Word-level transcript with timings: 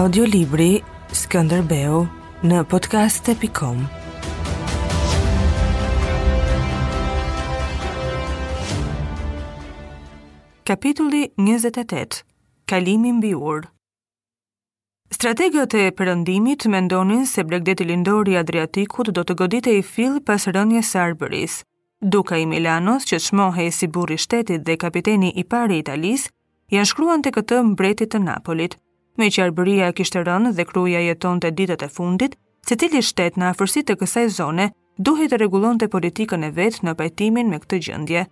Audiolibri 0.00 0.78
Skënderbeu 1.12 1.96
në 2.50 2.60
podcast.com 2.72 3.82
Kapitulli 10.70 11.20
28 11.36 12.22
Kalimi 12.72 13.12
mbi 13.18 13.34
Strategët 15.10 15.74
e 15.74 15.84
përëndimit 16.00 16.64
mendonin 16.72 17.26
se 17.28 17.44
bregdeti 17.44 17.84
lindori 17.92 18.40
Adriatikut 18.40 19.12
do 19.12 19.20
të 19.28 19.36
godite 19.42 19.76
i 19.78 19.82
fill 19.90 20.16
pas 20.24 20.48
rënje 20.56 20.80
së 20.94 21.02
arbëris. 21.10 21.60
Duka 22.00 22.38
i 22.40 22.46
Milanos 22.54 23.04
që 23.04 23.20
shmohe 23.26 23.68
si 23.70 23.86
buri 23.86 24.16
shtetit 24.16 24.64
dhe 24.64 24.80
kapiteni 24.86 25.34
i 25.36 25.44
pari 25.44 25.82
Italis, 25.84 26.30
janë 26.72 26.88
shkruan 26.94 27.20
të 27.28 27.36
këtë 27.36 27.60
mbretit 27.74 28.14
të 28.16 28.24
Napolit– 28.30 28.80
me 29.20 29.28
që 29.34 29.42
arbëria 29.48 29.88
e 29.90 29.94
kishtë 29.98 30.20
rënë 30.28 30.50
dhe 30.56 30.64
kruja 30.70 31.00
jeton 31.04 31.40
të 31.42 31.50
ditët 31.58 31.82
e 31.86 31.88
fundit, 31.96 32.36
se 32.66 32.76
cili 32.80 33.00
shtet 33.04 33.36
në 33.38 33.50
afërsit 33.52 33.86
të 33.88 33.96
kësaj 34.00 34.24
zone, 34.40 34.66
duhet 35.08 35.32
të 35.32 35.38
regulon 35.42 35.78
të 35.80 35.88
politikën 35.94 36.46
e 36.46 36.50
vetë 36.58 36.84
në 36.88 36.94
pajtimin 37.00 37.50
me 37.52 37.58
këtë 37.62 37.80
gjëndje. 37.86 38.22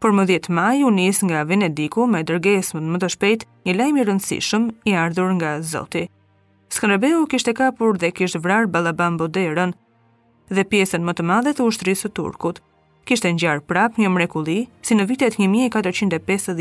Por 0.00 0.12
më 0.16 0.26
10 0.30 0.50
maj 0.58 0.76
u 0.86 0.90
nis 0.98 1.22
nga 1.26 1.42
Venediku 1.50 2.04
me 2.12 2.20
dërges 2.28 2.74
më 2.76 2.82
më 2.94 2.98
të 3.02 3.08
shpejt 3.14 3.46
një 3.66 3.74
lajmë 3.78 4.00
i 4.00 4.04
rëndësishëm 4.10 4.66
i 4.90 4.92
ardhur 5.02 5.32
nga 5.38 5.50
Zoti. 5.72 6.04
kishtë 6.68 7.26
kishte 7.32 7.52
kapur 7.60 7.96
dhe 8.02 8.12
kishte 8.16 8.42
vrar 8.44 8.64
Balaban 8.68 9.16
Boderën 9.18 9.72
dhe 10.54 10.66
pjesën 10.70 11.02
më 11.08 11.12
të 11.18 11.22
madhe 11.32 11.52
të 11.56 11.62
ushtrisë 11.68 12.02
së 12.02 12.08
turkut. 12.18 12.56
Kishte 13.06 13.32
ngjar 13.34 13.58
prap 13.70 13.92
një 13.98 14.08
mrekulli 14.10 14.60
si 14.86 14.92
në 14.98 15.04
vitet 15.10 15.34
1450 15.38 16.52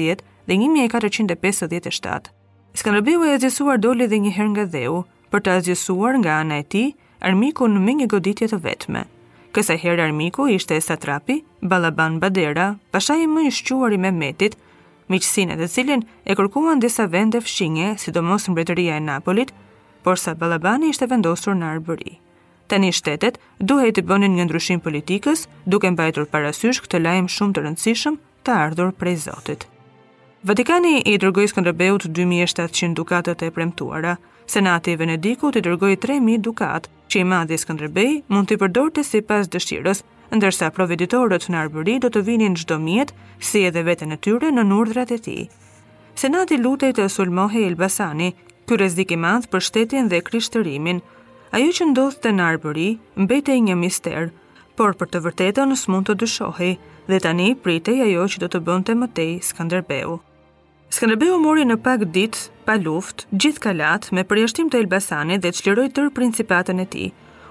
dhe 0.48 0.54
1457. 0.56 2.32
Skënderbeu 2.76 3.24
e 3.24 3.30
azgjësuar 3.38 3.78
doli 3.80 4.04
edhe 4.04 4.18
një 4.20 4.32
herë 4.36 4.50
nga 4.54 4.64
dheu 4.74 4.96
për 5.32 5.42
të 5.44 5.52
azgjësuar 5.58 6.18
nga 6.20 6.34
ana 6.44 6.58
e 6.60 6.64
tij 6.74 6.88
armikun 7.28 7.78
me 7.86 7.94
një 7.96 8.08
goditje 8.12 8.50
të 8.52 8.58
vetme. 8.66 9.06
Kësaj 9.56 9.78
herë 9.86 10.04
armiku 10.04 10.48
ishte 10.52 10.76
satrapi 10.84 11.38
Balaban 11.62 12.18
Badera, 12.20 12.66
pasha 12.92 13.16
i 13.24 13.30
më 13.32 13.46
i 13.48 13.52
shquar 13.60 13.96
i 13.96 14.00
Mehmetit, 14.06 14.58
miqësinë 15.08 15.56
e 15.56 15.62
të 15.62 15.70
cilin 15.78 16.04
e 16.28 16.36
kërkuan 16.36 16.84
disa 16.84 17.06
vende 17.16 17.40
fshinje, 17.48 17.94
sidomos 18.02 18.50
mbretëria 18.52 18.98
e 19.00 19.04
Napolit, 19.08 19.54
por 20.04 20.20
sa 20.20 20.34
i 20.36 20.90
ishte 20.92 21.08
vendosur 21.08 21.56
në 21.56 21.70
Arbëri. 21.78 22.18
Tani 22.68 22.92
shtetet 22.92 23.40
i 23.64 23.92
të 23.96 24.04
bënin 24.04 24.36
një 24.36 24.46
ndryshim 24.50 24.80
politikës, 24.84 25.48
duke 25.66 25.92
mbajtur 25.96 26.26
parasysh 26.28 26.82
këtë 26.84 27.00
lajm 27.08 27.28
shumë 27.38 27.54
të 27.56 27.62
rëndësishëm 27.70 28.18
të 28.44 28.52
ardhur 28.54 28.92
prej 28.92 29.16
Zotit. 29.30 29.68
Vatikani 30.46 31.00
i 31.10 31.16
dërgoj 31.18 31.48
Skënderbeut 31.50 32.04
2700 32.14 32.92
dukatët 32.98 33.42
e 33.42 33.48
premtuara. 33.52 34.12
Senati 34.46 34.92
i 34.92 34.96
Venedikut 35.00 35.56
i 35.58 35.62
dërgoj 35.66 35.96
3000 36.04 36.44
dukat, 36.46 36.86
që 37.10 37.20
i 37.20 37.24
madhi 37.26 37.58
Skënderbej 37.58 38.12
mund 38.30 38.46
të 38.52 38.54
i 38.54 38.60
përdorte 38.62 39.02
si 39.04 39.24
pas 39.26 39.50
dëshirës, 39.50 40.04
ndërsa 40.38 40.70
proveditorët 40.76 41.48
në 41.50 41.58
arbëri 41.64 41.96
do 42.04 42.12
të 42.14 42.22
vinin 42.28 42.54
gjdo 42.62 42.78
mjetë 42.86 43.18
si 43.42 43.64
edhe 43.72 43.82
veten 43.88 44.14
e 44.14 44.20
tyre 44.28 44.52
në 44.54 44.68
nurdrat 44.70 45.16
e 45.16 45.18
ti. 45.26 45.38
Senati 46.14 46.62
lutej 46.62 46.92
të 47.00 47.10
sulmohej 47.16 47.66
Elbasani, 47.72 48.30
ky 48.70 48.78
rrezik 48.78 49.16
i 49.18 49.20
madh 49.26 49.50
për 49.50 49.66
shtetin 49.72 50.14
dhe 50.14 50.22
krishtërimin. 50.30 51.02
Ajo 51.58 51.74
që 51.80 51.90
ndodhë 51.96 52.22
të 52.28 52.36
në 52.38 52.52
arbëri, 52.52 52.88
mbete 53.26 53.58
një 53.66 53.80
mister, 53.82 54.30
por 54.78 54.94
për 55.02 55.10
të 55.10 55.26
vërtetën 55.26 55.74
s'mund 55.74 56.04
mund 56.04 56.14
të 56.14 56.20
dyshohej 56.26 56.74
dhe 57.10 57.24
tani 57.26 57.50
pritej 57.66 57.98
ajo 58.12 58.30
që 58.36 58.46
do 58.46 58.54
të 58.58 58.64
bënte 58.70 59.00
tej 59.18 59.34
Skënderbeu. 59.50 60.22
Skënderbeu 60.96 61.36
mori 61.44 61.66
në 61.68 61.76
pak 61.84 62.06
ditë 62.16 62.44
pa 62.64 62.78
luftë, 62.80 63.26
gjithë 63.36 63.62
kalat 63.66 64.06
me 64.16 64.22
përjashtim 64.30 64.70
të 64.72 64.78
Elbasanit 64.86 65.42
dhe 65.44 65.50
çliroi 65.58 65.90
tërë 65.92 66.12
principatën 66.16 66.80
e 66.80 66.86
tij. 66.94 67.10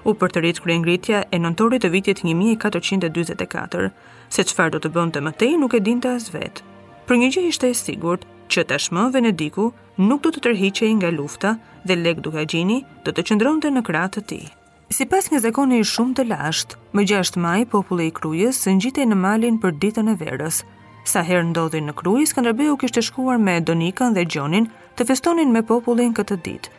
U 0.09 0.15
përtërit 0.17 0.63
kryengritja 0.63 1.19
e 1.29 1.37
nëntorit 1.43 1.83
të 1.85 1.91
vitit 1.93 2.23
1444, 2.25 3.91
se 4.33 4.45
çfarë 4.49 4.73
do 4.77 4.81
të 4.81 4.91
bënte 4.95 5.21
më 5.27 5.35
tej 5.43 5.53
nuk 5.61 5.77
e 5.77 5.83
dinte 5.87 6.09
as 6.09 6.31
vetë. 6.33 6.65
Për 7.05 7.21
një 7.21 7.29
gjë 7.35 7.43
ishte 7.51 7.69
e 7.69 7.77
sigurt 7.83 8.25
që 8.49 8.65
tashmë 8.73 9.05
Venediku 9.13 9.67
nuk 10.07 10.25
do 10.25 10.33
të 10.33 10.43
tërhiqej 10.47 10.91
nga 11.03 11.13
lufta 11.19 11.53
dhe 11.85 11.99
Lek 12.01 12.25
Dukagjini 12.25 12.81
do 13.05 13.13
të 13.13 13.27
qëndronte 13.29 13.69
në 13.77 13.85
krah 13.91 14.09
të 14.15 14.25
tij. 14.31 14.43
Si 14.89 15.05
pas 15.05 15.29
një 15.29 15.43
zakoni 15.45 15.83
shumë 15.93 16.17
të 16.17 16.25
lasht, 16.33 16.79
më 16.97 17.05
6 17.13 17.37
maj, 17.45 17.59
populli 17.77 18.09
i 18.09 18.15
krujës 18.21 18.65
së 18.65 18.73
njite 18.81 19.05
në 19.05 19.19
malin 19.27 19.61
për 19.61 19.77
ditën 19.85 20.13
e 20.13 20.17
verës, 20.23 20.63
Sa 21.05 21.21
herë 21.25 21.43
ndodhin 21.51 21.85
në 21.85 21.93
Krujë, 21.99 22.25
Skënderbeu 22.31 22.75
kishte 22.81 23.01
shkuar 23.05 23.37
me 23.47 23.53
Donikën 23.65 24.15
dhe 24.17 24.23
Gjonin 24.35 24.67
të 24.97 25.05
festonin 25.11 25.51
me 25.53 25.61
popullin 25.71 26.15
këtë 26.17 26.37
ditë. 26.47 26.71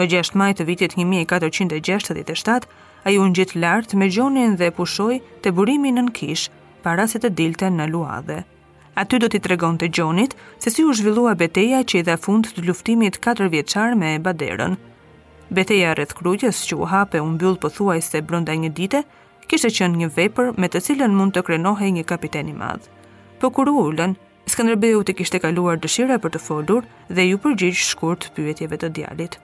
Më 0.00 0.06
6 0.14 0.30
maj 0.40 0.48
të 0.60 0.64
vitit 0.70 0.94
1467, 0.96 2.64
ai 3.04 3.12
u 3.20 3.26
ngjit 3.28 3.52
lart 3.60 3.92
me 4.00 4.08
Gjonin 4.14 4.56
dhe 4.60 4.70
pushoi 4.78 5.18
te 5.44 5.52
burimi 5.58 5.92
nën 5.98 6.08
Kish, 6.16 6.46
para 6.86 7.04
se 7.12 7.20
të 7.20 7.32
dilte 7.40 7.68
në 7.76 7.90
Luadhe. 7.92 8.38
Aty 9.04 9.20
do 9.20 9.28
t'i 9.28 9.42
tregon 9.48 9.76
të 9.76 9.92
Gjonit 9.98 10.32
se 10.64 10.72
si 10.72 10.86
u 10.88 10.96
zhvillua 11.02 11.36
beteja 11.44 11.84
që 11.84 12.00
i 12.00 12.06
dha 12.08 12.16
fund 12.24 12.48
të 12.54 12.64
luftimit 12.64 13.20
4 13.28 13.50
vjeqar 13.52 13.98
me 14.04 14.14
baderën. 14.28 14.78
Beteja 15.60 15.92
rrëth 15.98 16.16
krujës 16.22 16.64
që 16.70 16.80
u 16.80 16.88
hape 16.94 17.20
unë 17.20 17.40
byllë 17.42 17.60
pëthuaj 17.66 18.00
se 18.08 18.24
blonda 18.30 18.56
një 18.64 18.72
dite, 18.80 19.04
kishtë 19.52 19.74
qënë 19.76 19.98
një 20.04 20.12
vepër 20.16 20.52
me 20.56 20.72
të 20.72 20.82
cilën 20.88 21.16
mund 21.20 21.36
të 21.36 21.44
krenohe 21.50 21.90
një 21.98 22.08
kapiteni 22.14 22.56
madhë. 22.64 22.90
Po 23.40 23.50
kur 23.50 23.68
u 23.68 23.74
ulën, 23.88 24.14
Skënderbeu 24.46 25.00
të 25.08 25.14
kishte 25.18 25.38
kaluar 25.40 25.78
dëshira 25.80 26.18
për 26.20 26.34
të 26.34 26.40
folur 26.46 26.84
dhe 27.08 27.24
ju 27.24 27.38
përgjigj 27.40 27.78
shkurt 27.88 28.26
pyetjeve 28.36 28.76
të 28.80 28.90
djalit. 28.98 29.38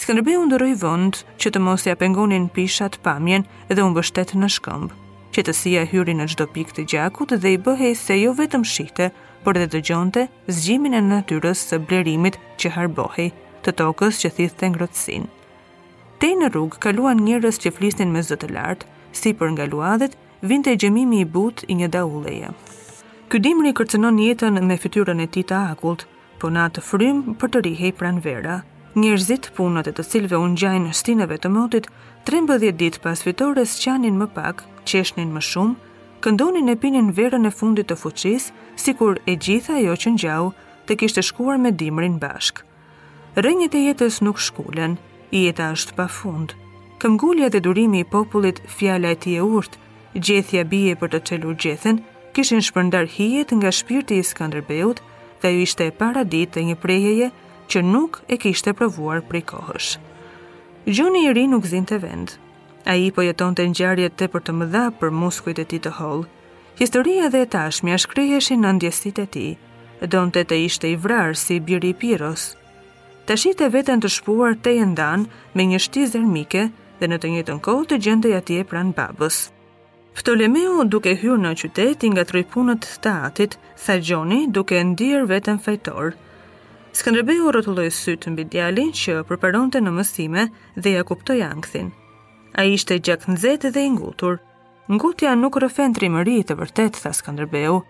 Skënderbeu 0.00 0.46
ndroi 0.48 0.72
vend 0.80 1.20
që 1.40 1.52
të 1.52 1.60
mos 1.62 1.84
ia 1.86 1.94
pengonin 2.00 2.46
pishat 2.56 2.96
pamjen 3.04 3.44
dhe 3.68 3.82
u 3.84 3.90
mbështet 3.92 4.32
në 4.40 4.48
shkëmb. 4.56 4.94
Qetësia 5.36 5.84
hyri 5.90 6.14
në 6.16 6.28
çdo 6.32 6.46
pikë 6.54 6.78
të 6.78 6.86
gjakut 6.94 7.34
dhe 7.42 7.52
i 7.52 7.58
bëhej 7.66 7.92
se 8.02 8.16
jo 8.16 8.32
vetëm 8.40 8.64
shihte, 8.72 9.10
por 9.44 9.58
edhe 9.60 9.68
dëgjonte 9.76 10.24
zgjimin 10.48 10.96
e 10.96 11.02
natyrës 11.10 11.60
së 11.70 11.78
blerimit 11.90 12.40
që 12.60 12.72
harbohej, 12.78 13.28
të 13.62 13.76
tokës 13.82 14.22
që 14.24 14.32
thithte 14.38 14.72
ngrohtësinë. 14.72 15.28
Te 16.24 16.32
në 16.40 16.48
rrugë 16.54 16.80
kaluan 16.88 17.20
njerëz 17.28 17.60
që 17.62 17.74
flisnin 17.76 18.12
me 18.16 18.24
zë 18.24 18.40
të 18.42 18.52
lartë, 18.56 18.88
si 19.12 19.36
për 19.36 19.52
nga 19.58 19.68
luadhet, 19.68 20.16
vinte 20.40 20.72
gjemimi 20.76 21.20
i 21.20 21.28
but 21.38 21.66
i 21.68 21.76
një 21.84 21.92
daulleje. 21.98 22.54
Ky 23.26 23.40
dimri 23.42 23.72
kërcënon 23.74 24.20
jetën 24.22 24.54
me 24.62 24.74
fytyrën 24.78 25.18
e 25.18 25.24
tij 25.26 25.42
të 25.50 25.56
akullt, 25.72 26.04
po 26.38 26.46
na 26.54 26.66
të 26.70 26.78
frym 26.88 27.22
për 27.40 27.50
të 27.56 27.62
rihej 27.66 27.90
pranë 27.98 28.22
vera. 28.22 28.58
Njerëzit 28.94 29.48
punët 29.56 29.88
e 29.90 29.92
të 29.96 30.04
cilve 30.12 30.38
u 30.38 30.44
ngjajnë 30.52 30.86
në 30.86 30.94
stinëve 30.98 31.40
të 31.42 31.50
motit, 31.56 31.88
13 32.30 32.70
ditë 32.78 33.02
pas 33.02 33.24
fitores 33.26 33.72
qanin 33.82 34.14
më 34.22 34.28
pak, 34.36 34.62
qeshnin 34.86 35.34
më 35.34 35.42
shumë, 35.48 35.74
këndonin 36.22 36.70
e 36.70 36.76
pinin 36.84 37.10
verën 37.18 37.50
e 37.50 37.54
fundit 37.58 37.90
të 37.90 37.98
fuqis, 38.04 38.52
si 38.82 38.94
kur 38.94 39.18
e 39.26 39.34
gjitha 39.34 39.82
jo 39.82 39.98
që 40.04 40.14
njau 40.14 40.44
të 40.86 40.98
kishtë 41.02 41.26
shkuar 41.32 41.58
me 41.58 41.74
dimrin 41.74 42.20
bashk. 42.22 42.62
Rënjet 43.42 43.74
e 43.74 43.82
jetës 43.88 44.22
nuk 44.22 44.38
shkullen, 44.38 45.00
jeta 45.34 45.72
është 45.74 45.98
pa 45.98 46.06
fund. 46.20 46.54
Këmgullja 47.02 47.50
dhe 47.50 47.64
durimi 47.66 48.04
i 48.06 48.10
popullit 48.16 48.62
fjala 48.78 49.10
e 49.10 49.18
tje 49.18 49.34
e 49.42 49.54
urt, 49.56 49.74
gjethja 50.14 50.62
bie 50.72 50.94
për 50.94 51.10
të 51.16 51.24
qelur 51.28 51.58
gjethen, 51.64 52.06
kishin 52.36 52.60
shpërndar 52.60 53.06
hijet 53.14 53.50
nga 53.56 53.70
shpirti 53.72 54.18
i 54.20 54.24
Skanderbeut 54.30 54.98
dhe 55.40 55.48
ju 55.54 55.60
ishte 55.64 55.86
e 55.88 55.92
para 56.00 56.20
ditë 56.34 56.52
dhe 56.56 56.64
një 56.70 56.74
prejeje 56.82 57.30
që 57.72 57.78
nuk 57.92 58.18
e 58.28 58.36
kishte 58.42 58.74
provuar 58.76 59.22
prej 59.30 59.44
kohësh. 59.52 59.94
Gjoni 60.96 61.22
i 61.24 61.30
ri 61.36 61.46
nuk 61.52 61.64
zinte 61.70 61.96
vend. 62.02 62.34
A 62.92 62.92
i 63.00 63.08
po 63.14 63.24
jeton 63.24 63.56
të 63.56 63.66
njarje 63.72 64.10
të 64.12 64.28
për 64.34 64.44
të 64.48 64.56
mëdha 64.58 64.84
për 65.00 65.16
muskujt 65.22 65.62
e 65.64 65.66
ti 65.72 65.80
të 65.82 65.94
holë. 66.00 66.28
Historia 66.80 67.30
dhe 67.32 67.40
e 67.46 67.48
tashmja 67.56 67.96
shkryheshi 68.04 68.58
në 68.60 68.74
ndjesit 68.76 69.22
e 69.24 69.26
ti, 69.36 69.46
donë 70.12 70.34
të 70.36 70.44
të 70.50 70.60
ishte 70.68 70.92
i 70.92 71.00
vrarë 71.06 71.38
si 71.40 71.56
biri 71.64 71.94
i 71.94 71.98
piros. 72.04 72.50
Të 73.26 73.40
shite 73.42 73.72
vetën 73.74 74.04
të 74.04 74.12
shpuar 74.18 74.60
të 74.60 74.76
e 74.84 74.86
ndanë 74.92 75.26
me 75.56 75.68
një 75.72 75.80
shti 75.86 76.04
mike 76.36 76.68
dhe 77.00 77.06
në 77.10 77.16
të 77.24 77.32
njëtën 77.38 77.60
kohë 77.66 77.86
të 77.94 78.02
ti 78.22 78.38
atje 78.42 78.64
pranë 78.72 78.94
babës. 79.00 79.46
Ptolemeu 80.16 80.80
duke 80.88 81.12
hyrë 81.20 81.34
në 81.44 81.50
qytet 81.60 82.04
i 82.06 82.10
ngatroi 82.14 82.40
punët 82.52 82.86
të 83.04 83.10
atit, 83.28 83.56
tha 83.82 83.98
Gjoni, 84.00 84.38
duke 84.56 84.78
ndier 84.94 85.26
veten 85.28 85.58
fajtor. 85.60 86.14
Skënderbeu 86.96 87.50
rrotulloi 87.52 87.90
syt 87.92 88.24
mbi 88.32 88.46
djalin 88.54 88.94
që 88.96 89.18
përparonte 89.28 89.82
në 89.84 89.92
mësime 89.98 90.46
dhe 90.80 90.94
ja 90.96 91.02
kuptoi 91.10 91.36
ankthin. 91.48 91.90
Ai 92.56 92.64
ishte 92.78 92.96
gjak 93.04 93.28
nxehtë 93.28 93.74
dhe 93.76 93.84
i 93.84 93.92
ngutur. 93.98 94.40
Ngutja 94.88 95.36
nuk 95.36 95.60
rrëfen 95.60 95.92
trimëri 95.98 96.38
të 96.48 96.56
vërtet, 96.62 96.96
tha 97.02 97.12
Skënderbeu. 97.20 97.82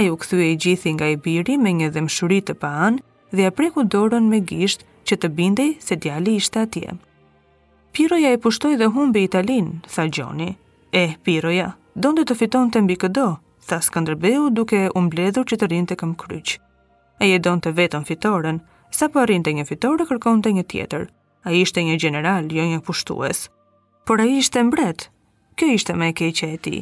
Ai 0.00 0.06
u 0.08 0.16
kthye 0.16 0.48
i 0.52 0.56
gjithi 0.64 0.96
nga 0.96 1.12
i 1.12 1.20
biri 1.28 1.58
me 1.60 1.76
një 1.82 1.92
dëmshuri 1.98 2.40
të 2.48 2.56
paan 2.64 3.00
dhe 3.34 3.44
ja 3.44 3.52
preku 3.52 3.84
dorën 3.96 4.24
me 4.32 4.40
gisht 4.52 4.86
që 5.12 5.20
të 5.20 5.28
bindej 5.36 5.74
se 5.88 6.00
djali 6.06 6.38
ishte 6.40 6.64
atje. 6.66 6.96
Piroja 7.92 8.32
e 8.32 8.38
pushtoi 8.46 8.78
dhe 8.80 8.88
humbi 8.96 9.28
Italin, 9.28 9.74
tha 9.94 10.08
Gjoni. 10.08 10.54
E, 10.96 11.12
piroja, 11.22 11.74
donde 11.94 12.22
të 12.24 12.34
fiton 12.40 12.70
të 12.72 12.80
mbi 12.86 12.94
këdo, 13.02 13.26
tha 13.68 13.78
Skëndërbeu 13.84 14.46
duke 14.56 14.86
u 14.96 15.02
mbledhur 15.04 15.44
që 15.50 15.58
të 15.60 15.66
të 15.90 15.96
këm 16.02 16.14
kryq. 16.22 16.54
E 17.20 17.28
je 17.28 17.38
donë 17.44 17.64
të 17.66 17.70
vetën 17.78 18.04
fitoren, 18.08 18.60
sa 18.90 19.08
po 19.12 19.20
arrinte 19.20 19.52
një 19.52 19.64
fitore 19.68 20.04
kërkon 20.08 20.40
të 20.42 20.50
një 20.56 20.64
tjetër. 20.72 21.04
A 21.46 21.50
ishte 21.52 21.80
një 21.84 21.96
general, 22.00 22.44
jo 22.56 22.62
një 22.64 22.80
pushtues. 22.86 23.50
Por 24.06 24.20
a 24.20 24.24
ishte 24.24 24.62
mbret, 24.70 25.10
kjo 25.56 25.66
ishte 25.76 25.94
me 26.00 26.12
keqe 26.16 26.48
e 26.54 26.58
ti. 26.64 26.80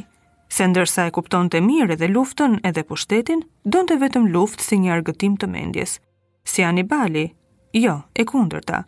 Se 0.49 0.63
ndërsa 0.71 1.07
e 1.09 1.13
kupton 1.15 1.49
të 1.51 1.59
mirë 1.67 1.93
edhe 1.97 2.07
luftën 2.15 2.59
edhe 2.71 2.85
pushtetin, 2.89 3.41
donë 3.71 3.89
të 3.91 3.99
vetëm 4.05 4.31
luftë 4.37 4.63
si 4.67 4.79
një 4.79 4.93
argëtim 4.95 5.35
të 5.37 5.49
mendjes. 5.57 5.99
Si 6.47 6.63
Anibali, 6.63 7.25
jo, 7.83 7.99
e 8.15 8.23
kundërta. 8.31 8.85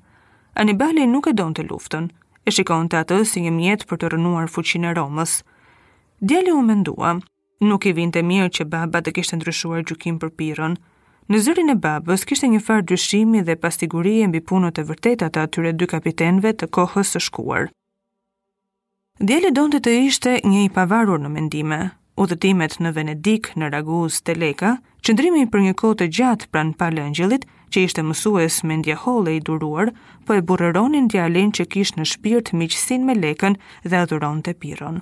Anibali 0.56 1.04
nuk 1.12 1.28
e 1.28 1.36
donë 1.36 1.60
të 1.60 1.68
luftën, 1.74 2.08
e 2.48 2.54
shikon 2.56 2.88
të 2.90 3.02
atë 3.04 3.18
si 3.28 3.42
një 3.44 3.52
mjetë 3.60 3.88
për 3.90 4.00
të 4.02 4.10
rënuar 4.14 4.48
fuqin 4.52 4.88
e 4.88 4.94
Romës. 4.98 5.32
Djali 6.28 6.54
u 6.56 6.62
mendua, 6.68 7.18
nuk 7.70 7.86
i 7.90 7.94
vinte 7.98 8.22
mirë 8.30 8.52
që 8.60 8.68
baba 8.74 9.02
të 9.04 9.12
kishtë 9.18 9.40
ndryshuar 9.42 9.84
gjukim 9.90 10.20
për 10.22 10.32
piron. 10.40 10.78
Në 11.28 11.42
zërin 11.44 11.74
e 11.74 11.78
babës 11.84 12.24
kishtë 12.30 12.50
një 12.54 12.62
farë 12.66 12.86
dyshimi 12.94 13.42
dhe 13.48 13.58
pastigurie 13.64 14.28
mbi 14.32 14.40
punët 14.50 14.80
e 14.80 14.88
vërtetat 14.90 15.36
të 15.36 15.44
atyre 15.46 15.74
dy 15.76 15.90
kapitenve 15.94 16.54
të 16.56 16.70
kohës 16.78 17.12
së 17.18 17.22
shkuar. 17.28 17.68
Djali 19.28 19.52
donte 19.52 19.82
të 19.84 19.98
ishte 20.08 20.38
një 20.48 20.64
i 20.68 20.72
pavarur 20.78 21.20
në 21.20 21.34
mendime. 21.36 21.82
Udhëtimet 22.24 22.80
në 22.82 22.90
Venedik, 22.96 23.52
në 23.60 23.70
Raguz, 23.76 24.22
Teleka, 24.26 24.78
qëndrimi 25.06 25.44
për 25.52 25.62
një 25.68 25.74
kohë 25.80 26.00
të 26.00 26.08
gjatë 26.18 26.48
pranë 26.54 26.78
palëngjelit, 26.80 27.44
që 27.74 27.84
ishte 27.88 28.04
mësues 28.08 28.62
me 28.64 28.78
ndje 28.80 28.96
hole 29.04 29.34
i 29.38 29.42
duruar, 29.48 29.90
po 30.26 30.36
e 30.38 30.44
burëronin 30.50 31.08
djalin 31.12 31.50
që 31.58 31.66
kish 31.74 31.94
në 31.98 32.06
shpirt 32.14 32.52
miqësin 32.60 33.06
me 33.08 33.16
lekën 33.24 33.58
dhe 33.90 34.02
adhuron 34.04 34.42
të 34.46 34.54
piron. 34.62 35.02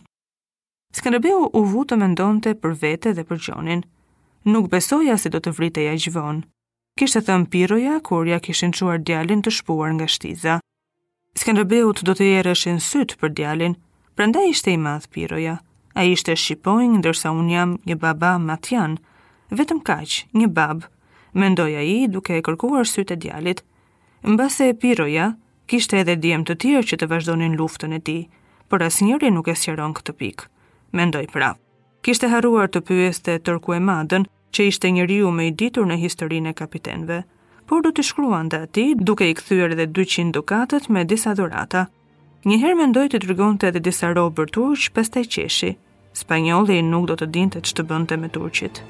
Skëndërbeu 0.98 1.50
u 1.60 1.62
vu 1.72 1.86
të 1.86 1.98
mendonte 2.02 2.54
për 2.62 2.76
vete 2.82 3.14
dhe 3.18 3.24
për 3.30 3.42
gjonin. 3.48 3.82
Nuk 4.52 4.70
besoja 4.74 5.18
se 5.18 5.28
si 5.28 5.34
do 5.34 5.42
të 5.42 5.56
vrite 5.58 5.84
ja 5.88 5.96
gjvon. 6.00 6.44
Kishtë 7.00 7.22
të 7.22 7.28
thëmë 7.28 7.50
piroja, 7.54 7.96
kur 8.08 8.28
ja 8.30 8.40
kishin 8.40 8.72
quar 8.78 9.02
djalin 9.04 9.42
të 9.44 9.52
shpuar 9.58 9.92
nga 9.98 10.08
shtiza. 10.16 10.58
Skëndërbeu 11.42 11.92
të 11.98 12.08
do 12.08 12.14
të 12.16 12.30
jereshin 12.32 12.80
syt 12.80 13.18
për 13.20 13.34
djalin, 13.38 13.76
prenda 14.16 14.46
ishte 14.50 14.72
i 14.72 14.78
madh 14.80 15.10
piroja. 15.12 15.58
A 16.00 16.04
ishte 16.08 16.36
shqipojnë, 16.40 17.02
ndërsa 17.02 17.32
unë 17.36 17.54
jam 17.56 17.76
një 17.88 17.98
baba 18.00 18.38
matjan, 18.40 18.98
vetëm 19.60 19.82
kaq, 19.90 20.16
një 20.40 20.50
babë, 20.58 20.88
mendoj 21.36 21.76
a 21.76 21.82
i 21.84 22.08
duke 22.16 22.38
e 22.40 22.44
kërkuar 22.46 22.88
sytë 22.88 23.16
e 23.16 23.20
djalit. 23.26 23.62
Në 24.26 24.38
base 24.40 24.70
e 24.72 24.76
piroja, 24.82 25.30
kishte 25.70 26.00
edhe 26.00 26.16
djem 26.24 26.46
të 26.48 26.56
tjerë 26.64 26.90
që 26.92 26.98
të 27.02 27.10
vazhdonin 27.12 27.58
luftën 27.60 27.94
e 27.94 28.00
ti, 28.08 28.18
por 28.72 28.84
as 28.86 29.02
njëri 29.04 29.32
nuk 29.36 29.52
e 29.52 29.56
sjeron 29.60 29.94
këtë 29.98 30.16
pikë. 30.22 30.48
Mendoj 30.96 31.28
pra, 31.36 31.52
Kishte 32.06 32.28
haruar 32.30 32.68
të 32.70 32.80
pyes 32.86 33.18
të 33.26 33.40
tërku 33.48 33.74
e 33.74 33.80
madën, 33.82 34.28
që 34.54 34.68
ishte 34.70 34.90
njëriu 34.94 35.32
me 35.34 35.48
i 35.50 35.54
ditur 35.60 35.88
në 35.90 35.96
historinë 36.04 36.52
e 36.54 36.58
kapitenve, 36.60 37.16
por 37.66 37.82
du 37.82 37.90
të 37.98 38.04
shkruan 38.06 38.52
dhe 38.54 38.60
ati 38.68 38.84
duke 38.94 39.26
i 39.26 39.34
këthyre 39.40 39.74
edhe 39.74 39.88
200 39.98 40.30
dukatët 40.38 40.86
me 40.94 41.02
disa 41.10 41.34
dhurata. 41.34 41.88
Njëherë 42.46 42.78
mendoj 42.84 43.08
të 43.10 43.24
drgon 43.26 43.58
të 43.58 43.72
edhe 43.72 43.82
disa 43.90 44.12
robë 44.14 44.36
bërtuq, 44.44 44.86
pës 44.94 45.10
të 45.16 45.24
i 45.26 45.32
qeshi. 45.36 45.72
Spanjolli 46.22 46.78
nuk 46.92 47.10
do 47.10 47.18
të 47.18 47.26
dinte 47.40 47.64
që 47.66 47.74
të 47.82 47.88
bënte 47.94 48.20
me 48.22 48.30
turqit. 48.38 48.84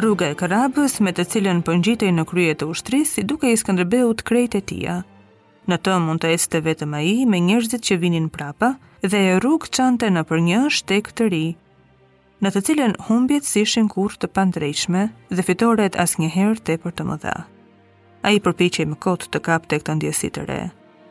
rruga 0.00 0.28
e 0.30 0.34
Karabës 0.38 0.98
me 1.00 1.12
të 1.16 1.24
cilën 1.30 1.60
po 1.64 1.72
ngjitej 1.78 2.10
në 2.14 2.24
krye 2.28 2.54
të 2.58 2.66
ushtrisë 2.72 3.10
si 3.16 3.22
duke 3.24 3.48
i 3.50 3.56
Skënderbeut 3.58 4.20
krejt 4.28 4.56
e 4.58 4.62
tija. 4.70 4.96
Në 5.70 5.78
të 5.84 5.94
mund 6.04 6.20
të 6.22 6.32
ecte 6.36 6.60
vetëm 6.66 6.94
ai 6.98 7.12
me 7.26 7.40
njerëzit 7.42 7.86
që 7.88 7.96
vinin 8.02 8.28
prapa 8.32 8.74
dhe 9.02 9.16
e 9.30 9.38
rrugë 9.40 9.70
çante 9.78 10.10
në 10.12 10.22
për 10.28 10.42
një 10.50 10.60
shtek 10.78 11.10
të 11.16 11.28
ri, 11.32 11.44
në 12.44 12.50
të 12.52 12.60
cilën 12.68 12.92
humbjet 13.08 13.46
si 13.48 13.60
ishin 13.64 13.88
të 13.90 14.28
pandrejshme 14.36 15.08
dhe 15.30 15.42
fitoret 15.48 15.96
asnjëherë 15.96 16.60
tepër 16.68 16.92
të 16.92 17.04
mëdha. 17.10 17.36
Ai 18.28 18.36
përpiqej 18.42 18.86
më 18.92 18.96
kot 19.00 19.28
të 19.32 19.38
kapte 19.48 19.78
këtë 19.80 19.94
ndjesi 20.00 20.30
të 20.30 20.42
re. 20.46 20.60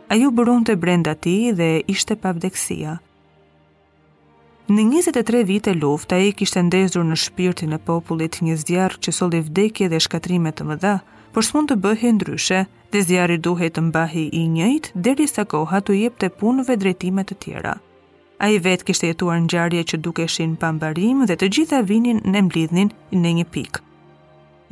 Ai 0.10 0.22
u 0.28 0.32
brunte 0.32 0.76
brenda 0.76 1.16
tij 1.16 1.52
dhe 1.58 1.82
ishte 1.88 2.16
pa 2.16 2.32
Në 4.66 4.82
23 5.14 5.44
vite 5.46 5.74
luft, 5.78 6.10
a 6.10 6.18
i 6.18 6.32
kishtë 6.34 6.64
ndezur 6.66 7.04
në 7.06 7.14
shpirtin 7.22 7.76
e 7.76 7.78
popullit 7.86 8.40
një 8.42 8.56
zjarë 8.64 8.98
që 9.06 9.12
soli 9.14 9.42
vdekje 9.46 9.92
dhe 9.92 10.00
shkatrimet 10.02 10.56
të 10.58 10.66
mëdha, 10.66 10.94
por 11.36 11.46
s'mund 11.46 11.70
të 11.70 11.76
bëhe 11.84 12.10
ndryshe 12.18 12.64
dhe 12.90 13.04
zjarë 13.06 13.36
i 13.38 13.42
duhet 13.46 13.76
të 13.78 13.84
mbahi 13.92 14.24
i 14.34 14.42
njëjt, 14.50 14.90
deri 15.06 15.28
sa 15.30 15.46
koha 15.46 15.84
të 15.86 15.98
jep 16.00 16.18
të 16.18 16.30
punëve 16.40 16.80
drejtimet 16.82 17.30
të 17.30 17.38
tjera. 17.44 17.76
A 18.42 18.50
i 18.50 18.58
vetë 18.60 18.88
kishtë 18.90 19.12
jetuar 19.12 19.38
në 19.46 19.52
gjarje 19.54 19.84
që 19.92 20.00
dukeshin 20.08 20.58
pambarim 20.60 21.22
dhe 21.30 21.38
të 21.38 21.52
gjitha 21.56 21.84
vinin 21.88 22.24
në 22.26 22.42
mblidhin 22.48 22.90
në 23.14 23.36
një 23.42 23.46
pikë. 23.54 23.84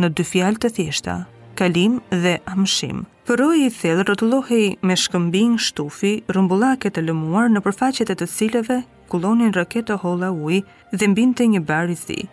Në 0.01 0.10
dy 0.10 0.25
fjalë 0.25 0.63
të 0.66 0.74
thjeshta, 0.80 1.16
kalim 1.54 2.01
dhe 2.10 2.40
amshim. 2.50 3.06
Përroj 3.30 3.62
i 3.62 3.69
thellë 3.72 4.10
rëtullohi 4.10 4.63
me 4.84 4.98
shkëmbin 5.00 5.54
shtufi 5.63 6.16
rëmbullaket 6.34 6.98
e 7.00 7.06
lëmuar 7.06 7.54
në 7.54 7.62
përfaqet 7.63 8.10
e 8.12 8.18
të 8.19 8.28
cilëve 8.28 8.81
qarkullonin 9.13 9.54
raketë 9.54 9.95
holla 10.01 10.31
uj 10.33 10.62
dhe 10.98 11.07
mbinte 11.07 11.45
një 11.45 11.60
bar 11.65 11.89
i 11.89 11.95
zi. 11.95 12.27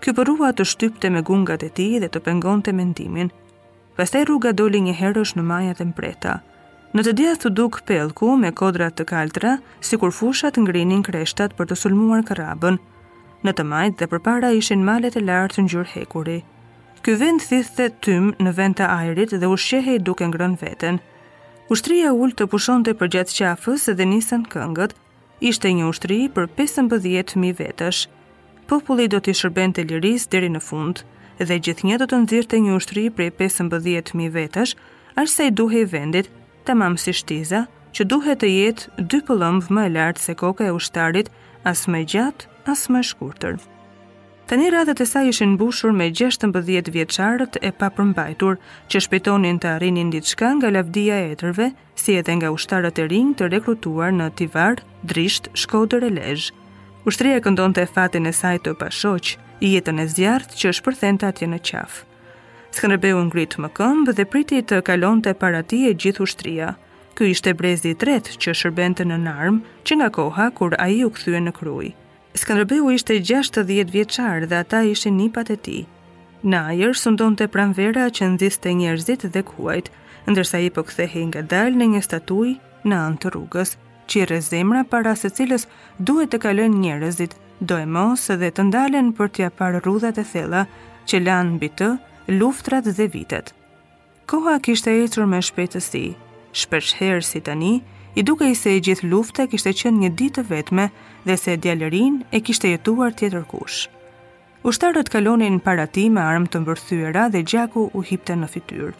Ky 0.00 0.12
porrua 0.12 0.50
të 0.52 0.64
shtypte 0.64 1.10
me 1.12 1.20
gungat 1.22 1.62
e 1.62 1.68
tij 1.68 2.00
dhe 2.00 2.08
të 2.08 2.20
pengonte 2.24 2.72
mendimin. 2.72 3.30
Pastaj 3.96 4.24
rruga 4.28 4.52
doli 4.52 4.80
një 4.80 4.94
herësh 4.98 5.34
në 5.36 5.42
majat 5.42 5.80
e 5.80 5.84
mpreta. 5.88 6.38
Në 6.94 7.00
të 7.04 7.12
dia 7.18 7.34
thu 7.36 7.48
duk 7.50 7.82
pellku 7.86 8.36
me 8.40 8.50
kodrat 8.52 8.96
të 8.96 9.04
kaltra, 9.08 9.58
sikur 9.84 10.12
fusha 10.12 10.50
të 10.50 10.62
ngrinin 10.64 11.02
kreshtat 11.04 11.56
për 11.56 11.68
të 11.68 11.76
sulmuar 11.82 12.24
karabën. 12.28 12.78
Në 13.44 13.52
të 13.52 13.64
majt 13.68 13.98
dhe 14.00 14.08
përpara 14.08 14.52
ishin 14.56 14.84
malet 14.84 15.16
e 15.16 15.20
lartë 15.24 15.60
në 15.60 15.64
ngjyrë 15.66 15.90
hekuri. 15.94 16.38
Ky 17.02 17.16
vend 17.20 17.40
thithte 17.44 17.90
tym 18.04 18.32
në 18.40 18.50
vend 18.56 18.76
të 18.80 18.86
ajrit 18.88 19.34
dhe 19.40 19.46
ushqehej 19.52 20.00
duke 20.04 20.24
ngrën 20.32 20.56
veten. 20.60 21.00
Ushtria 21.70 22.12
ul 22.12 22.32
të 22.32 22.46
pushonte 22.50 22.94
përgjatë 23.00 23.34
qafës 23.42 23.88
dhe 23.98 24.04
nisën 24.06 24.46
këngët, 24.52 24.94
ishte 25.40 25.68
një 25.72 25.84
ushtri 25.92 26.16
për 26.32 26.46
15.000 26.58 27.50
vetësh. 27.60 28.02
Populli 28.70 29.06
do 29.12 29.18
t'i 29.22 29.34
shërben 29.36 29.74
të 29.76 29.84
liris 29.90 30.24
dheri 30.32 30.48
në 30.52 30.62
fund, 30.68 31.02
dhe 31.38 31.58
gjithnjë 31.66 31.98
do 32.02 32.08
të 32.12 32.20
nëzirë 32.24 32.50
të 32.54 32.60
një 32.64 32.74
ushtri 32.78 33.04
për 33.18 33.30
15.000 33.42 34.30
vetësh, 34.38 34.72
arse 35.20 35.46
i 35.50 35.54
duhe 35.60 35.84
i 35.84 35.90
vendit, 35.92 36.30
të 36.66 36.78
mamë 36.80 37.02
si 37.04 37.14
shtiza, 37.20 37.66
që 37.94 38.04
duhet 38.10 38.42
të 38.42 38.50
jetë 38.54 39.06
dy 39.12 39.22
pëllëmbë 39.28 39.72
më 39.80 39.86
lartë 39.98 40.24
se 40.28 40.34
koka 40.40 40.66
e 40.70 40.74
ushtarit, 40.80 41.30
as 41.64 41.86
më 41.90 42.02
gjatë, 42.12 42.50
as 42.72 42.88
më 42.90 43.02
shkurtër. 43.12 43.56
shkurëtër. 43.56 43.74
Tani 44.46 44.68
radhët 44.70 45.00
e 45.02 45.06
saj 45.10 45.26
ishin 45.28 45.50
mbushur 45.58 45.90
me 45.90 46.04
16 46.18 46.90
vjeçarët 46.96 47.56
e 47.58 47.70
papërmbajtur 47.80 48.60
që 48.92 49.00
shpetonin 49.06 49.56
të 49.58 49.70
arrinin 49.72 50.12
diçka 50.14 50.52
nga 50.60 50.70
lavdia 50.70 51.16
e 51.22 51.32
etërve, 51.34 51.66
si 52.02 52.14
edhe 52.20 52.36
nga 52.38 52.52
ushtarët 52.54 53.00
e 53.02 53.06
rinj 53.10 53.32
të 53.40 53.48
rekrutuar 53.56 54.14
në 54.14 54.28
Tivar, 54.38 54.84
Drisht, 55.02 55.50
Shkodër 55.58 56.06
e 56.06 56.12
Lezhë. 56.20 56.54
Ushtria 57.10 57.40
këndonte 57.42 57.88
fatin 57.90 58.30
e 58.30 58.32
saj 58.38 58.62
të 58.62 58.76
pashoq, 58.84 59.34
i 59.66 59.72
jetën 59.74 59.98
e 59.98 60.06
zjarrt 60.14 60.54
që 60.60 60.70
të 61.18 61.28
atje 61.32 61.46
në 61.54 61.58
qafë. 61.70 62.04
Skënderbeu 62.78 63.18
ngrit 63.26 63.58
më 63.58 63.68
këmbë 63.80 64.14
dhe 64.20 64.24
priti 64.34 64.62
të 64.62 64.78
kalonte 64.92 65.34
para 65.42 65.62
tij 65.72 65.90
e 65.90 65.98
gjithë 66.02 66.22
ushtria. 66.22 66.70
Ky 67.18 67.24
ishte 67.34 67.50
brezi 67.58 67.90
i 67.90 67.98
tretë 68.04 68.36
që 68.42 68.50
shërbente 68.62 69.02
në 69.10 69.16
Narm, 69.26 69.58
që 69.86 69.92
nga 69.98 70.08
koha 70.20 70.46
kur 70.54 70.72
ai 70.78 71.02
u 71.02 71.10
kthye 71.18 71.40
në 71.48 71.52
krujë. 71.58 71.94
Skanderbeu 72.36 72.90
ishte 72.92 73.14
60 73.24 73.88
vjeçar 73.90 74.44
dhe 74.48 74.56
ata 74.62 74.80
ishin 74.92 75.16
nipat 75.20 75.48
e 75.50 75.56
tij. 75.64 75.84
Në 76.46 76.58
ajër 76.70 76.92
sundon 77.00 77.36
të 77.38 77.46
pranvera 77.50 78.04
që 78.12 78.28
nëzis 78.34 78.58
të 78.60 78.74
njerëzit 78.80 79.22
dhe 79.32 79.42
kuajt, 79.48 79.88
ndërsa 80.28 80.60
i 80.60 80.68
pëkthehe 80.76 81.20
po 81.22 81.26
nga 81.30 81.42
dal 81.52 81.72
në 81.80 81.86
një 81.94 82.02
statuj 82.08 82.50
në 82.88 82.96
antë 83.06 83.20
të 83.24 83.32
rrugës, 83.34 83.70
që 84.10 84.16
i 84.22 84.26
rezemra 84.32 84.82
para 84.92 85.16
se 85.16 85.28
cilës 85.38 85.64
duhet 86.08 86.30
të 86.34 86.38
kalën 86.44 86.74
njerëzit, 86.82 87.32
do 87.66 87.74
e 87.84 87.86
mosë 87.96 88.36
dhe 88.42 88.52
të 88.54 88.62
ndalen 88.68 89.08
për 89.16 89.28
tja 89.34 89.48
par 89.58 89.80
rrudat 89.80 90.18
e 90.18 90.24
thela, 90.32 90.66
që 91.08 91.16
lanë 91.24 91.54
në 91.54 91.60
bitë, 91.64 91.90
luftrat 92.38 92.84
dhe 92.98 93.06
vitet. 93.16 93.54
Koha 94.28 94.58
kishte 94.64 94.90
e 95.00 95.24
me 95.32 95.40
shpetësi, 95.48 96.04
shpesh 96.52 96.92
herë 97.00 97.24
si 97.32 97.40
tani, 97.40 97.74
i 98.16 98.22
duke 98.22 98.48
i 98.48 98.54
se 98.56 98.72
i 98.76 98.80
gjithë 98.80 99.06
lufte 99.12 99.44
kishte 99.50 99.70
qenë 99.76 100.00
një 100.02 100.08
ditë 100.18 100.42
vetme 100.48 100.86
dhe 101.28 101.34
se 101.36 101.56
djalerin 101.60 102.22
e 102.32 102.40
kishte 102.40 102.70
jetuar 102.72 103.12
tjetër 103.12 103.42
kush. 103.50 103.80
Ushtarët 104.64 105.10
kalonin 105.12 105.58
në 105.58 105.64
parati 105.66 106.06
me 106.10 106.22
armë 106.24 106.48
të 106.50 106.62
mbërthyera 106.64 107.26
dhe 107.34 107.42
gjaku 107.50 107.84
u 107.92 108.00
hipte 108.08 108.38
në 108.40 108.48
fityr. 108.54 108.94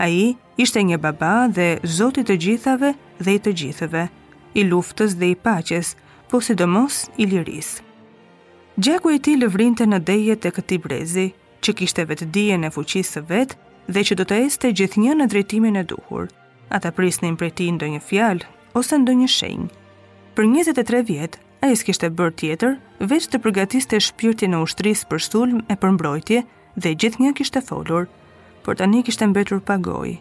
A 0.00 0.08
i 0.08 0.24
ishte 0.64 0.80
një 0.88 0.96
baba 1.04 1.34
dhe 1.58 1.68
zotit 1.98 2.32
të 2.32 2.38
gjithave 2.46 2.94
dhe 3.20 3.36
i 3.36 3.42
të 3.44 3.52
gjithëve, 3.60 4.06
i 4.58 4.64
luftës 4.70 5.14
dhe 5.20 5.30
i 5.30 5.36
paches, 5.36 5.92
po 6.32 6.40
sidomos 6.40 7.02
i 7.20 7.26
liris. 7.28 7.74
Gjaku 8.80 9.14
i 9.14 9.20
ti 9.22 9.36
lëvrinte 9.36 9.84
në 9.84 10.00
deje 10.08 10.36
të 10.40 10.54
këti 10.58 10.78
brezi, 10.82 11.28
që 11.60 11.76
kishte 11.76 12.08
vetë 12.08 12.30
dije 12.34 12.56
në 12.56 12.72
fuqisë 12.74 13.22
vetë 13.28 13.60
dhe 13.94 14.04
që 14.08 14.16
do 14.16 14.24
të 14.24 14.40
este 14.46 14.72
gjithë 14.72 15.04
një 15.04 15.18
në 15.20 15.30
drejtimin 15.34 15.82
e 15.84 15.88
duhur– 15.92 16.30
ata 16.70 16.90
prisnin 16.94 17.36
prej 17.40 17.50
tij 17.58 17.70
ndonjë 17.74 18.00
fjalë 18.08 18.46
ose 18.78 18.96
ndonjë 19.02 19.28
shenjë. 19.36 19.68
Për 20.36 20.48
23 20.54 21.00
vjet, 21.10 21.38
ai 21.66 21.72
s'kishte 21.76 22.08
bër 22.18 22.30
tjetër 22.40 22.76
veç 23.10 23.26
të 23.32 23.40
përgatiste 23.44 23.98
shpirtin 24.06 24.54
e 24.56 24.60
ushtrisë 24.64 25.08
për 25.10 25.24
sulm 25.26 25.58
e 25.72 25.76
për 25.82 25.96
mbrojtje 25.96 26.42
dhe 26.82 26.92
gjithë 27.02 27.22
një 27.24 27.32
kishte 27.40 27.62
folur, 27.66 28.06
por 28.64 28.78
tani 28.80 29.02
kishte 29.06 29.26
mbetur 29.32 29.60
pa 29.66 29.76
gojë. 29.82 30.16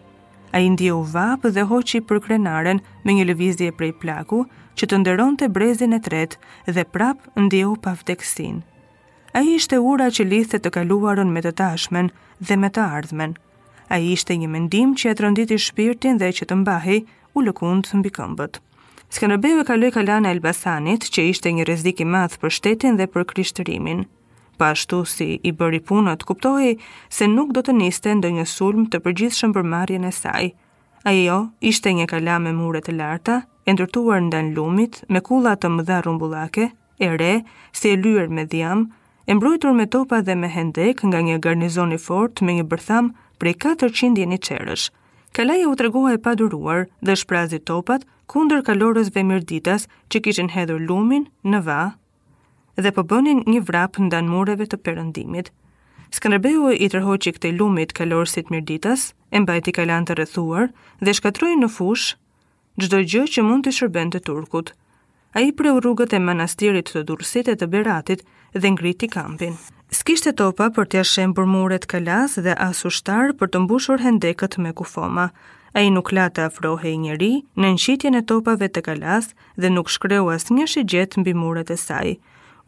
Ai 0.58 0.64
ndjeu 0.74 1.04
vapë 1.14 1.52
dhe 1.54 1.68
hoqi 1.70 2.02
për 2.10 2.20
krenaren 2.26 2.80
me 3.06 3.14
një 3.14 3.28
lëvizje 3.30 3.70
prej 3.78 3.92
plaku 4.02 4.42
që 4.82 4.90
të 4.90 4.98
nderon 5.04 5.38
të 5.38 5.52
brezin 5.54 5.94
e 5.94 6.02
tret 6.02 6.40
dhe 6.66 6.88
prap 6.96 7.22
ndje 7.38 7.66
u 7.70 7.76
pa 7.84 7.94
vdekësin. 8.02 8.64
A 9.38 9.46
i 9.46 9.54
ishte 9.60 9.78
ura 9.78 10.08
që 10.10 10.26
lithet 10.26 10.66
të 10.66 10.74
kaluarën 10.80 11.30
me 11.30 11.44
të 11.46 11.54
tashmen 11.62 12.10
dhe 12.42 12.56
me 12.58 12.72
të 12.74 12.82
ardhmen, 12.82 13.38
A 13.90 13.98
i 13.98 14.12
ishte 14.14 14.36
një 14.38 14.48
mendim 14.54 14.92
që 14.94 15.12
e 15.12 15.16
të 15.18 15.24
rënditi 15.26 15.58
shpirtin 15.60 16.20
dhe 16.22 16.30
që 16.38 16.46
të 16.50 16.56
mbahi 16.62 16.98
u 17.36 17.42
lëkund 17.44 17.88
të 17.90 17.98
mbi 18.00 18.12
këmbët. 18.16 18.60
Skanderbeu 19.10 19.62
e 19.62 19.66
kaloi 19.66 19.90
kalana 19.96 20.30
e 20.30 20.36
Elbasanit, 20.38 21.08
që 21.10 21.26
ishte 21.34 21.50
një 21.58 21.66
rrezik 21.66 22.02
i 22.04 22.06
madh 22.06 22.36
për 22.38 22.54
shtetin 22.54 23.00
dhe 23.00 23.08
për 23.10 23.26
krishterimin. 23.32 24.04
Pa 24.60 24.68
po 24.68 24.72
ashtu 24.76 25.00
si 25.10 25.28
i 25.42 25.54
bëri 25.58 25.80
punët, 25.90 26.26
kuptohi 26.28 26.76
se 27.10 27.26
nuk 27.32 27.54
do 27.56 27.64
të 27.66 27.74
niste 27.82 28.14
ndë 28.20 28.30
një 28.38 28.46
sulm 28.56 28.86
të 28.92 29.00
përgjithshëm 29.06 29.54
për 29.56 29.66
marjen 29.74 30.06
e 30.06 30.14
saj. 30.14 30.52
Ajo 31.10 31.40
ishte 31.70 31.90
një 31.96 32.06
kala 32.12 32.38
me 32.44 32.54
mure 32.54 32.84
të 32.84 32.94
larta, 33.00 33.40
e 33.66 33.74
ndërtuar 33.74 34.22
ndan 34.28 34.54
lumit, 34.58 35.02
me 35.10 35.24
kulla 35.26 35.56
të 35.56 35.72
mëdha 35.78 36.02
rumbullake, 36.06 36.70
e 37.02 37.10
re, 37.18 37.36
si 37.74 37.90
e 37.90 37.98
lyer 38.04 38.28
me 38.30 38.46
dhjam, 38.52 38.86
e 39.26 39.32
mbrojtur 39.34 39.74
me 39.80 39.88
topa 39.88 40.22
dhe 40.28 40.36
me 40.36 40.52
hendek 40.54 41.02
nga 41.08 41.24
një 41.26 41.40
garnizon 41.46 41.96
i 41.98 42.00
fort 42.06 42.44
me 42.46 42.60
një 42.60 42.68
bërtham 42.72 43.14
prej 43.40 43.56
400 43.66 44.14
djeni 44.18 44.38
qerësh. 44.38 44.90
Kalaja 45.36 45.68
u 45.70 45.76
tregoha 45.80 46.12
e 46.16 46.20
paduruar 46.22 46.86
dhe 47.06 47.16
shprazi 47.22 47.60
topat 47.72 48.06
kundër 48.34 48.62
kalorësve 48.68 49.24
mirditas 49.30 49.88
që 50.10 50.22
kishin 50.26 50.52
hedhur 50.56 50.82
lumin 50.90 51.28
në 51.52 51.62
va 51.70 51.82
dhe 52.84 52.92
po 52.96 53.04
bënin 53.12 53.44
një 53.52 53.62
vrap 53.68 53.98
ndan 54.08 54.30
mureve 54.34 54.66
të 54.72 54.80
perëndimit. 54.86 55.50
Skënderbeu 56.16 56.72
i 56.86 56.88
tërhoqi 56.92 57.36
këte 57.36 57.52
lumit 57.54 57.92
kalorësit 57.98 58.50
mirditas, 58.54 59.02
e 59.36 59.40
mbajti 59.44 59.74
kalan 59.78 60.08
të 60.08 60.16
rrethuar 60.18 60.72
dhe 61.06 61.14
shkatroi 61.14 61.56
në 61.60 61.70
fush 61.76 62.16
çdo 62.82 63.04
gjë 63.12 63.24
që 63.34 63.44
mund 63.46 63.66
të 63.68 63.76
shërbente 63.78 64.22
turkut 64.30 64.74
a 65.34 65.40
i 65.40 65.52
preu 65.52 65.80
rrugët 65.80 66.14
e 66.16 66.20
manastirit 66.20 66.90
të 66.96 67.04
dursit 67.06 67.50
e 67.52 67.56
të 67.56 67.68
beratit 67.70 68.24
dhe 68.56 68.72
ngriti 68.74 69.10
kampin. 69.14 69.54
S'kishte 69.94 70.34
topa 70.42 70.70
për 70.74 70.88
t'ja 70.90 71.04
shem 71.06 71.34
për 71.38 71.48
muret 71.50 71.86
kalas 71.92 72.38
dhe 72.46 72.54
as 72.62 72.84
ushtar 72.90 73.34
për 73.38 73.50
të 73.54 73.64
mbushur 73.66 74.02
hendekët 74.06 74.60
me 74.64 74.74
kufoma. 74.78 75.30
A 75.78 75.82
i 75.86 75.90
nuk 75.94 76.12
lata 76.18 76.48
afrohe 76.50 76.90
i 76.90 76.98
njeri 76.98 77.32
në 77.58 77.74
nëshitjen 77.76 78.18
e 78.18 78.24
topave 78.32 78.70
të 78.74 78.82
kalas 78.90 79.30
dhe 79.62 79.70
nuk 79.74 79.90
shkreu 79.94 80.30
as 80.34 80.48
një 80.50 80.66
shigjet 80.72 81.18
mbi 81.22 81.34
muret 81.42 81.70
e 81.74 81.78
saj. 81.78 82.16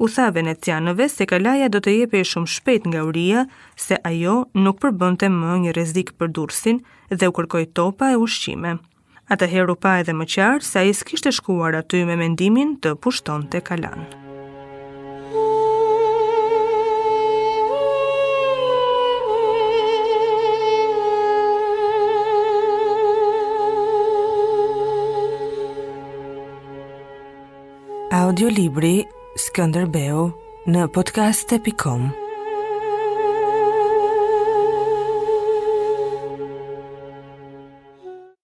U 0.02 0.10
tha 0.10 0.30
venecianëve 0.34 1.08
se 1.14 1.26
kalaja 1.30 1.68
do 1.70 1.82
të 1.86 1.94
jepe 2.00 2.22
shumë 2.26 2.52
shpet 2.58 2.86
nga 2.90 3.02
uria 3.10 3.46
se 3.88 3.98
ajo 4.12 4.38
nuk 4.66 4.80
përbënte 4.82 5.30
më 5.34 5.58
një 5.66 5.76
rezik 5.78 6.14
për 6.18 6.34
dursin 6.38 6.82
dhe 7.12 7.30
u 7.30 7.36
kërkoj 7.40 7.66
topa 7.82 8.14
e 8.16 8.22
ushqime. 8.22 8.78
Ata 9.32 9.48
heru 9.48 9.76
pa 9.80 9.94
edhe 10.04 10.12
më 10.20 10.26
qarë 10.34 10.66
sa 10.68 10.82
i 10.84 10.92
s'kishte 10.92 11.32
shkuar 11.32 11.78
aty 11.80 12.02
me 12.08 12.18
mendimin 12.20 12.74
të 12.84 12.92
pushton 13.06 13.46
të 13.54 13.62
kalanë. 13.70 14.10
Audiolibri 28.22 28.94
Skënderbeu 29.48 30.26
në 30.74 30.90
podcast.com 30.98 32.12